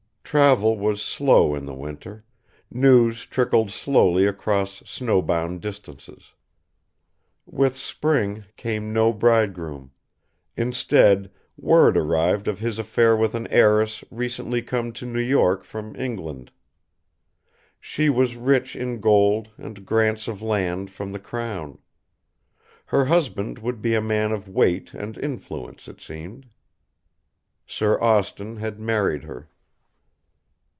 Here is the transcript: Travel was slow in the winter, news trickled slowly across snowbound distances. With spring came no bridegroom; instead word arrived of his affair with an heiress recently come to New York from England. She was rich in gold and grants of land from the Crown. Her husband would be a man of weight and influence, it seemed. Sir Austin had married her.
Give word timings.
Travel 0.31 0.77
was 0.79 1.01
slow 1.01 1.53
in 1.55 1.65
the 1.65 1.73
winter, 1.73 2.23
news 2.71 3.25
trickled 3.25 3.69
slowly 3.69 4.25
across 4.25 4.77
snowbound 4.89 5.59
distances. 5.61 6.31
With 7.45 7.75
spring 7.75 8.45
came 8.55 8.93
no 8.93 9.11
bridegroom; 9.11 9.91
instead 10.55 11.29
word 11.57 11.97
arrived 11.97 12.47
of 12.47 12.59
his 12.59 12.79
affair 12.79 13.17
with 13.17 13.35
an 13.35 13.45
heiress 13.47 14.05
recently 14.09 14.61
come 14.61 14.93
to 14.93 15.05
New 15.05 15.19
York 15.19 15.65
from 15.65 15.97
England. 15.97 16.49
She 17.81 18.07
was 18.09 18.37
rich 18.37 18.73
in 18.73 19.01
gold 19.01 19.49
and 19.57 19.85
grants 19.85 20.29
of 20.29 20.41
land 20.41 20.91
from 20.91 21.11
the 21.11 21.19
Crown. 21.19 21.77
Her 22.85 23.03
husband 23.03 23.59
would 23.59 23.81
be 23.81 23.95
a 23.95 24.01
man 24.01 24.31
of 24.31 24.47
weight 24.47 24.93
and 24.93 25.17
influence, 25.17 25.89
it 25.89 25.99
seemed. 25.99 26.47
Sir 27.67 27.99
Austin 27.99 28.55
had 28.55 28.79
married 28.79 29.23
her. 29.25 29.49